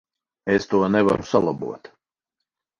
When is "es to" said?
0.53-0.79